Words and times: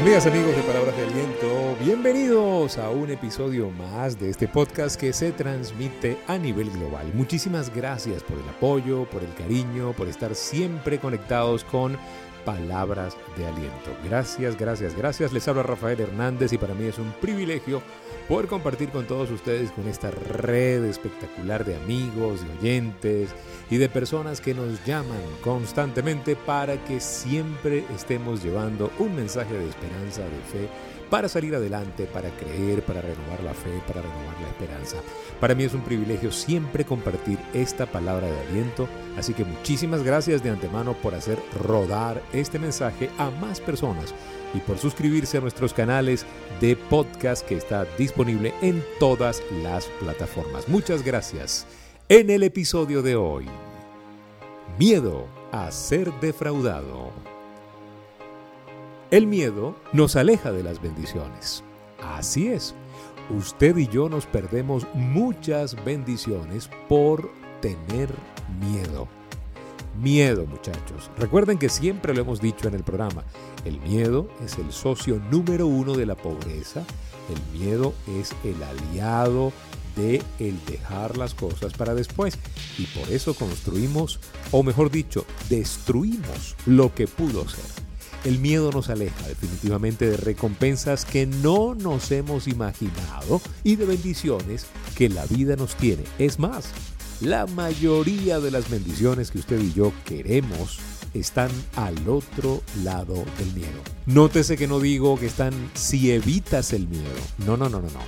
Amigas, 0.00 0.26
amigos 0.26 0.56
de 0.56 0.62
Palabras 0.62 0.96
de 0.96 1.04
Aliento, 1.04 1.76
bienvenidos 1.78 2.78
a 2.78 2.88
un 2.88 3.10
episodio 3.10 3.70
más 3.70 4.18
de 4.18 4.30
este 4.30 4.48
podcast 4.48 4.98
que 4.98 5.12
se 5.12 5.30
transmite 5.30 6.16
a 6.26 6.38
nivel 6.38 6.70
global. 6.70 7.12
Muchísimas 7.12 7.68
gracias 7.68 8.22
por 8.22 8.38
el 8.38 8.48
apoyo, 8.48 9.04
por 9.10 9.22
el 9.22 9.34
cariño, 9.34 9.92
por 9.92 10.08
estar 10.08 10.34
siempre 10.34 10.98
conectados 10.98 11.64
con 11.64 11.98
Palabras 12.44 13.16
de 13.36 13.46
Aliento. 13.46 13.90
Gracias, 14.04 14.58
gracias, 14.58 14.96
gracias. 14.96 15.32
Les 15.32 15.46
habla 15.48 15.62
Rafael 15.62 16.00
Hernández 16.00 16.52
y 16.52 16.58
para 16.58 16.74
mí 16.74 16.86
es 16.86 16.98
un 16.98 17.12
privilegio 17.20 17.82
poder 18.28 18.46
compartir 18.46 18.90
con 18.90 19.06
todos 19.06 19.30
ustedes 19.30 19.72
con 19.72 19.88
esta 19.88 20.10
red 20.10 20.84
espectacular 20.84 21.64
de 21.64 21.76
amigos, 21.76 22.44
de 22.44 22.58
oyentes 22.58 23.30
y 23.70 23.76
de 23.76 23.88
personas 23.88 24.40
que 24.40 24.54
nos 24.54 24.84
llaman 24.84 25.20
constantemente 25.42 26.36
para 26.36 26.76
que 26.84 27.00
siempre 27.00 27.84
estemos 27.94 28.42
llevando 28.42 28.90
un 28.98 29.16
mensaje 29.16 29.54
de 29.54 29.68
esperanza, 29.68 30.22
de 30.22 30.60
fe, 30.60 30.68
para 31.10 31.28
salir 31.28 31.54
adelante, 31.54 32.06
para 32.06 32.30
creer, 32.30 32.82
para 32.82 33.02
renovar 33.02 33.42
la 33.42 33.52
fe, 33.52 33.82
para 33.86 34.00
renovar 34.00 34.40
la 34.40 34.48
esperanza. 34.48 34.96
Para 35.40 35.54
mí 35.54 35.64
es 35.64 35.74
un 35.74 35.82
privilegio 35.82 36.30
siempre 36.30 36.84
compartir 36.84 37.38
esta 37.52 37.86
palabra 37.86 38.28
de 38.28 38.40
aliento, 38.48 38.88
así 39.18 39.34
que 39.34 39.44
muchísimas 39.44 40.04
gracias 40.04 40.42
de 40.42 40.50
antemano 40.50 40.94
por 40.94 41.14
hacer 41.14 41.38
rodar 41.60 42.22
este 42.32 42.58
mensaje 42.58 43.10
a 43.18 43.30
más 43.30 43.60
personas 43.60 44.14
y 44.54 44.58
por 44.58 44.78
suscribirse 44.78 45.38
a 45.38 45.40
nuestros 45.40 45.72
canales 45.72 46.26
de 46.60 46.76
podcast 46.76 47.46
que 47.46 47.56
está 47.56 47.84
disponible 47.98 48.52
en 48.62 48.82
todas 48.98 49.42
las 49.62 49.86
plataformas. 50.00 50.68
Muchas 50.68 51.04
gracias. 51.04 51.66
En 52.08 52.30
el 52.30 52.42
episodio 52.42 53.02
de 53.02 53.16
hoy, 53.16 53.46
miedo 54.78 55.26
a 55.52 55.70
ser 55.70 56.12
defraudado. 56.20 57.10
El 59.10 59.26
miedo 59.26 59.76
nos 59.92 60.16
aleja 60.16 60.52
de 60.52 60.62
las 60.62 60.80
bendiciones. 60.80 61.64
Así 62.02 62.48
es, 62.48 62.74
usted 63.28 63.76
y 63.76 63.86
yo 63.88 64.08
nos 64.08 64.26
perdemos 64.26 64.86
muchas 64.94 65.76
bendiciones 65.84 66.70
por 66.88 67.30
tener 67.60 68.08
miedo. 68.60 69.19
Miedo, 70.00 70.46
muchachos. 70.46 71.10
Recuerden 71.18 71.58
que 71.58 71.68
siempre 71.68 72.14
lo 72.14 72.22
hemos 72.22 72.40
dicho 72.40 72.68
en 72.68 72.74
el 72.74 72.82
programa, 72.82 73.22
el 73.66 73.78
miedo 73.80 74.28
es 74.42 74.56
el 74.56 74.72
socio 74.72 75.20
número 75.30 75.66
uno 75.66 75.94
de 75.94 76.06
la 76.06 76.14
pobreza. 76.14 76.84
El 77.28 77.60
miedo 77.60 77.92
es 78.18 78.32
el 78.42 78.62
aliado 78.62 79.52
de 79.96 80.22
el 80.38 80.58
dejar 80.64 81.18
las 81.18 81.34
cosas 81.34 81.74
para 81.74 81.94
después. 81.94 82.38
Y 82.78 82.86
por 82.86 83.10
eso 83.10 83.34
construimos, 83.34 84.20
o 84.52 84.62
mejor 84.62 84.90
dicho, 84.90 85.26
destruimos 85.50 86.56
lo 86.64 86.94
que 86.94 87.06
pudo 87.06 87.46
ser. 87.46 87.64
El 88.24 88.38
miedo 88.38 88.70
nos 88.70 88.88
aleja 88.88 89.28
definitivamente 89.28 90.08
de 90.08 90.16
recompensas 90.16 91.04
que 91.04 91.26
no 91.26 91.74
nos 91.74 92.10
hemos 92.10 92.48
imaginado 92.48 93.42
y 93.64 93.76
de 93.76 93.84
bendiciones 93.84 94.66
que 94.94 95.10
la 95.10 95.26
vida 95.26 95.56
nos 95.56 95.74
tiene. 95.74 96.04
Es 96.18 96.38
más, 96.38 96.70
la 97.20 97.46
mayoría 97.46 98.40
de 98.40 98.50
las 98.50 98.70
bendiciones 98.70 99.30
que 99.30 99.38
usted 99.38 99.60
y 99.60 99.72
yo 99.72 99.92
queremos 100.04 100.78
están 101.12 101.50
al 101.76 102.08
otro 102.08 102.62
lado 102.82 103.14
del 103.38 103.52
miedo. 103.54 103.80
Nótese 104.06 104.56
que 104.56 104.66
no 104.66 104.80
digo 104.80 105.18
que 105.18 105.26
están 105.26 105.52
si 105.74 106.12
evitas 106.12 106.72
el 106.72 106.88
miedo. 106.88 107.20
No, 107.38 107.56
no, 107.56 107.68
no, 107.68 107.80
no, 107.80 107.88
no. 107.90 108.00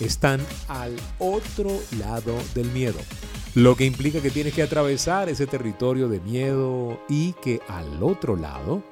Están 0.00 0.40
al 0.68 0.96
otro 1.18 1.70
lado 1.98 2.34
del 2.54 2.70
miedo. 2.70 2.98
Lo 3.54 3.76
que 3.76 3.84
implica 3.84 4.20
que 4.20 4.30
tienes 4.30 4.54
que 4.54 4.62
atravesar 4.62 5.28
ese 5.28 5.46
territorio 5.46 6.08
de 6.08 6.20
miedo 6.20 6.98
y 7.08 7.34
que 7.34 7.60
al 7.68 8.02
otro 8.02 8.34
lado 8.34 8.82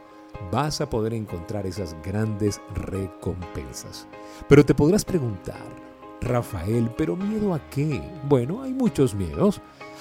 vas 0.51 0.81
a 0.81 0.91
poder 0.91 1.15
encontrar 1.15 1.67
esas 1.67 1.97
grandes 2.03 2.61
recompensas. 2.75 4.07
Pero 4.49 4.65
te 4.65 4.75
podrás 4.75 5.05
preguntar, 5.05 5.92
Rafael, 6.23 6.91
¿pero 6.97 7.17
miedo 7.17 7.55
a 7.55 7.69
qué? 7.71 8.03
Bueno, 8.29 8.63
hay 8.63 8.73
muchos 8.73 9.15
miedos. 9.15 9.61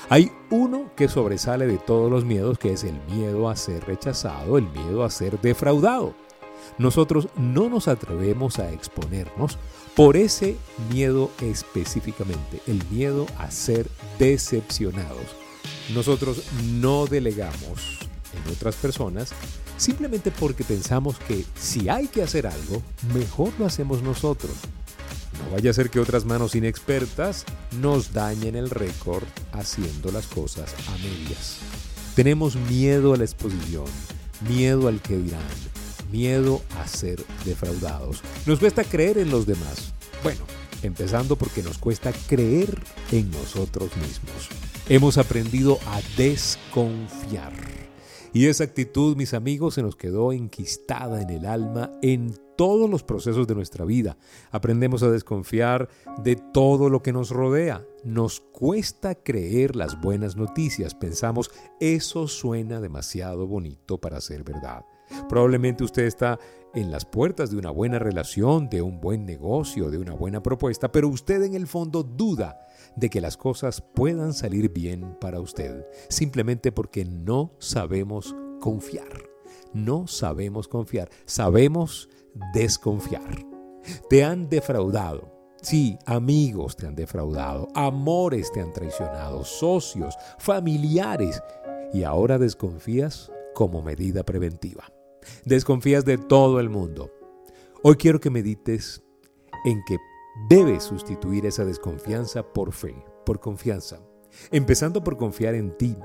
Hay 0.09 0.31
uno 0.49 0.91
que 0.95 1.07
sobresale 1.07 1.67
de 1.67 1.77
todos 1.77 2.09
los 2.09 2.25
miedos, 2.25 2.57
que 2.57 2.73
es 2.73 2.83
el 2.83 2.99
miedo 3.07 3.49
a 3.49 3.55
ser 3.55 3.85
rechazado, 3.85 4.57
el 4.57 4.69
miedo 4.69 5.03
a 5.03 5.09
ser 5.09 5.39
defraudado. 5.41 6.13
Nosotros 6.77 7.27
no 7.35 7.69
nos 7.69 7.87
atrevemos 7.87 8.59
a 8.59 8.71
exponernos 8.71 9.57
por 9.95 10.15
ese 10.15 10.57
miedo 10.91 11.31
específicamente, 11.41 12.61
el 12.67 12.83
miedo 12.89 13.25
a 13.37 13.51
ser 13.51 13.87
decepcionados. 14.19 15.35
Nosotros 15.93 16.43
no 16.79 17.07
delegamos 17.07 17.99
en 18.33 18.51
otras 18.51 18.75
personas 18.75 19.33
simplemente 19.77 20.31
porque 20.31 20.63
pensamos 20.63 21.17
que 21.19 21.43
si 21.55 21.89
hay 21.89 22.07
que 22.07 22.21
hacer 22.21 22.47
algo, 22.47 22.81
mejor 23.13 23.51
lo 23.57 23.65
hacemos 23.65 24.01
nosotros. 24.01 24.53
Vaya 25.51 25.71
a 25.71 25.73
ser 25.73 25.89
que 25.89 25.99
otras 25.99 26.23
manos 26.23 26.55
inexpertas 26.55 27.45
nos 27.81 28.13
dañen 28.13 28.55
el 28.55 28.69
récord 28.69 29.25
haciendo 29.51 30.09
las 30.11 30.25
cosas 30.27 30.73
a 30.87 30.97
medias. 30.99 31.57
Tenemos 32.15 32.55
miedo 32.55 33.13
a 33.13 33.17
la 33.17 33.25
exposición, 33.25 33.85
miedo 34.47 34.87
al 34.87 35.01
que 35.01 35.17
dirán, 35.17 35.41
miedo 36.09 36.61
a 36.79 36.87
ser 36.87 37.21
defraudados. 37.43 38.21
Nos 38.45 38.59
cuesta 38.59 38.85
creer 38.85 39.17
en 39.17 39.29
los 39.29 39.45
demás. 39.45 39.93
Bueno, 40.23 40.39
empezando 40.83 41.35
porque 41.35 41.63
nos 41.63 41.77
cuesta 41.77 42.13
creer 42.29 42.81
en 43.11 43.29
nosotros 43.31 43.89
mismos. 43.97 44.47
Hemos 44.87 45.17
aprendido 45.17 45.79
a 45.87 45.99
desconfiar. 46.15 47.53
Y 48.33 48.45
esa 48.45 48.63
actitud, 48.63 49.17
mis 49.17 49.33
amigos, 49.33 49.73
se 49.73 49.81
nos 49.81 49.97
quedó 49.97 50.31
enquistada 50.31 51.21
en 51.21 51.29
el 51.29 51.45
alma 51.45 51.91
en 52.01 52.33
todos 52.61 52.87
los 52.87 53.01
procesos 53.01 53.47
de 53.47 53.55
nuestra 53.55 53.85
vida. 53.85 54.17
Aprendemos 54.51 55.01
a 55.01 55.09
desconfiar 55.09 55.89
de 56.23 56.35
todo 56.35 56.91
lo 56.91 57.01
que 57.01 57.11
nos 57.11 57.31
rodea. 57.31 57.83
Nos 58.03 58.39
cuesta 58.39 59.15
creer 59.15 59.75
las 59.75 59.99
buenas 59.99 60.35
noticias. 60.35 60.93
Pensamos, 60.93 61.49
eso 61.79 62.27
suena 62.27 62.79
demasiado 62.79 63.47
bonito 63.47 63.97
para 63.97 64.21
ser 64.21 64.43
verdad. 64.43 64.85
Probablemente 65.27 65.83
usted 65.83 66.03
está 66.03 66.37
en 66.75 66.91
las 66.91 67.03
puertas 67.03 67.49
de 67.49 67.57
una 67.57 67.71
buena 67.71 67.97
relación, 67.97 68.69
de 68.69 68.83
un 68.83 69.01
buen 69.01 69.25
negocio, 69.25 69.89
de 69.89 69.97
una 69.97 70.13
buena 70.13 70.43
propuesta, 70.43 70.91
pero 70.91 71.07
usted 71.07 71.41
en 71.41 71.55
el 71.55 71.65
fondo 71.65 72.03
duda 72.03 72.67
de 72.95 73.09
que 73.09 73.21
las 73.21 73.37
cosas 73.37 73.81
puedan 73.81 74.35
salir 74.35 74.71
bien 74.71 75.17
para 75.19 75.39
usted, 75.39 75.83
simplemente 76.09 76.71
porque 76.71 77.05
no 77.05 77.55
sabemos 77.57 78.35
confiar. 78.59 79.30
No 79.73 80.07
sabemos 80.07 80.67
confiar, 80.67 81.09
sabemos 81.25 82.09
desconfiar. 82.53 83.45
Te 84.09 84.23
han 84.23 84.49
defraudado. 84.49 85.31
Sí, 85.61 85.97
amigos 86.07 86.75
te 86.75 86.87
han 86.87 86.95
defraudado, 86.95 87.67
amores 87.75 88.51
te 88.51 88.61
han 88.61 88.73
traicionado, 88.73 89.43
socios, 89.43 90.15
familiares, 90.39 91.39
y 91.93 92.03
ahora 92.03 92.39
desconfías 92.39 93.31
como 93.53 93.83
medida 93.83 94.23
preventiva. 94.23 94.91
Desconfías 95.45 96.03
de 96.03 96.17
todo 96.17 96.59
el 96.59 96.69
mundo. 96.69 97.11
Hoy 97.83 97.95
quiero 97.95 98.19
que 98.19 98.31
medites 98.31 99.03
en 99.65 99.83
que 99.85 99.97
debes 100.49 100.83
sustituir 100.83 101.45
esa 101.45 101.63
desconfianza 101.63 102.41
por 102.41 102.71
fe, 102.71 102.95
por 103.25 103.39
confianza, 103.39 103.99
empezando 104.51 105.03
por 105.03 105.17
confiar 105.17 105.53
en 105.53 105.77
ti 105.77 105.95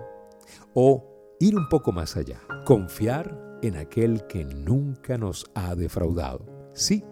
o 0.74 1.36
ir 1.40 1.56
un 1.56 1.68
poco 1.68 1.92
más 1.92 2.16
allá, 2.16 2.40
confiar 2.66 3.45
en 3.66 3.76
aquel 3.76 4.26
que 4.26 4.44
nunca 4.44 5.18
nos 5.18 5.46
ha 5.54 5.74
defraudado. 5.74 6.44
Sí, 6.72 7.04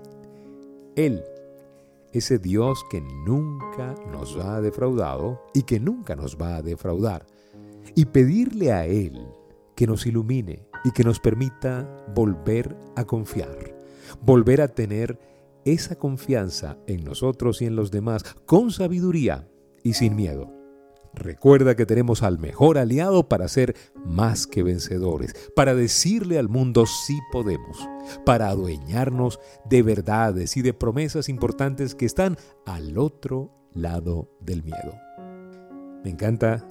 Él, 0.96 1.22
ese 2.12 2.38
Dios 2.38 2.84
que 2.90 3.00
nunca 3.00 3.94
nos 4.10 4.36
ha 4.36 4.60
defraudado 4.60 5.42
y 5.52 5.62
que 5.62 5.80
nunca 5.80 6.16
nos 6.16 6.36
va 6.36 6.56
a 6.56 6.62
defraudar, 6.62 7.26
y 7.94 8.06
pedirle 8.06 8.72
a 8.72 8.86
Él 8.86 9.26
que 9.74 9.86
nos 9.86 10.06
ilumine 10.06 10.66
y 10.84 10.92
que 10.92 11.04
nos 11.04 11.20
permita 11.20 11.88
volver 12.14 12.76
a 12.96 13.04
confiar, 13.04 13.74
volver 14.22 14.60
a 14.60 14.68
tener 14.68 15.18
esa 15.64 15.96
confianza 15.96 16.76
en 16.86 17.04
nosotros 17.04 17.62
y 17.62 17.66
en 17.66 17.74
los 17.74 17.90
demás 17.90 18.22
con 18.46 18.70
sabiduría 18.70 19.48
y 19.82 19.94
sin 19.94 20.14
miedo. 20.14 20.53
Recuerda 21.14 21.76
que 21.76 21.86
tenemos 21.86 22.22
al 22.22 22.38
mejor 22.38 22.76
aliado 22.76 23.28
para 23.28 23.48
ser 23.48 23.76
más 24.04 24.46
que 24.46 24.62
vencedores, 24.62 25.34
para 25.54 25.74
decirle 25.74 26.38
al 26.38 26.48
mundo 26.48 26.86
sí 26.86 27.18
podemos, 27.30 27.88
para 28.24 28.48
adueñarnos 28.48 29.38
de 29.68 29.82
verdades 29.82 30.56
y 30.56 30.62
de 30.62 30.74
promesas 30.74 31.28
importantes 31.28 31.94
que 31.94 32.06
están 32.06 32.36
al 32.66 32.98
otro 32.98 33.52
lado 33.72 34.28
del 34.40 34.64
miedo. 34.64 34.94
Me 36.02 36.10
encanta 36.10 36.66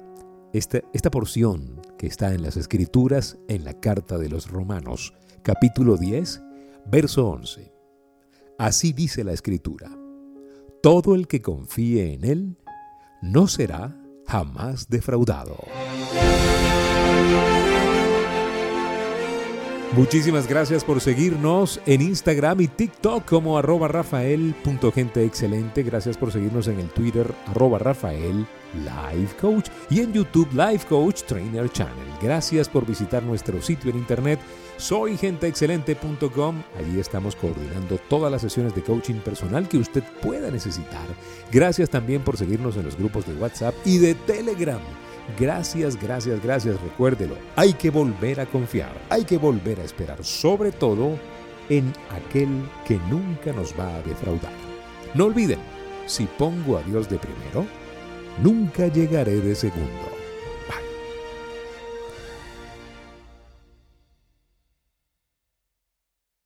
esta, 0.52 0.82
esta 0.92 1.10
porción 1.10 1.80
que 1.98 2.06
está 2.06 2.34
en 2.34 2.42
las 2.42 2.56
Escrituras 2.56 3.38
en 3.48 3.64
la 3.64 3.80
carta 3.80 4.18
de 4.18 4.28
los 4.28 4.50
Romanos, 4.50 5.14
capítulo 5.42 5.96
10, 5.96 6.42
verso 6.86 7.28
11. 7.28 7.72
Así 8.58 8.92
dice 8.92 9.24
la 9.24 9.32
Escritura, 9.32 9.90
todo 10.82 11.14
el 11.14 11.26
que 11.26 11.40
confíe 11.40 12.12
en 12.12 12.24
Él 12.24 12.58
no 13.22 13.48
será 13.48 14.03
jamás 14.34 14.88
defraudado. 14.88 15.54
Muchísimas 19.92 20.48
gracias 20.48 20.82
por 20.82 21.00
seguirnos 21.00 21.80
en 21.86 22.00
Instagram 22.00 22.60
y 22.62 22.68
TikTok 22.68 23.24
como 23.24 23.56
arroba 23.58 23.86
rafael.genteexcelente. 23.86 25.84
Gracias 25.84 26.16
por 26.16 26.32
seguirnos 26.32 26.66
en 26.66 26.80
el 26.80 26.88
Twitter 26.88 27.32
arroba 27.46 27.78
rafael 27.78 28.44
Life 28.74 29.36
Coach 29.40 29.68
y 29.90 30.00
en 30.00 30.12
YouTube 30.12 30.52
Life 30.52 30.86
Coach 30.88 31.22
Trainer 31.22 31.70
Channel. 31.70 32.08
Gracias 32.20 32.68
por 32.68 32.84
visitar 32.84 33.22
nuestro 33.22 33.62
sitio 33.62 33.90
en 33.90 33.98
internet 33.98 34.40
soygenteexcelente.com. 34.78 36.62
Allí 36.76 36.98
estamos 36.98 37.36
coordinando 37.36 37.98
todas 38.08 38.32
las 38.32 38.42
sesiones 38.42 38.74
de 38.74 38.82
coaching 38.82 39.20
personal 39.20 39.68
que 39.68 39.78
usted 39.78 40.02
pueda 40.20 40.50
necesitar. 40.50 41.06
Gracias 41.52 41.88
también 41.88 42.22
por 42.22 42.36
seguirnos 42.36 42.76
en 42.76 42.84
los 42.84 42.96
grupos 42.96 43.26
de 43.26 43.34
WhatsApp 43.34 43.74
y 43.84 43.98
de 43.98 44.16
Telegram. 44.16 44.80
Gracias, 45.38 46.00
gracias, 46.00 46.42
gracias. 46.42 46.80
Recuérdelo, 46.80 47.36
hay 47.56 47.72
que 47.72 47.90
volver 47.90 48.40
a 48.40 48.46
confiar, 48.46 48.92
hay 49.08 49.24
que 49.24 49.38
volver 49.38 49.80
a 49.80 49.84
esperar, 49.84 50.22
sobre 50.24 50.70
todo 50.70 51.18
en 51.68 51.92
aquel 52.10 52.48
que 52.86 52.98
nunca 53.10 53.52
nos 53.52 53.78
va 53.78 53.94
a 53.94 54.02
defraudar. 54.02 54.52
No 55.14 55.26
olviden, 55.26 55.60
si 56.06 56.26
pongo 56.26 56.76
a 56.76 56.82
Dios 56.82 57.08
de 57.08 57.18
primero, 57.18 57.66
nunca 58.42 58.88
llegaré 58.88 59.40
de 59.40 59.54
segundo. 59.54 60.13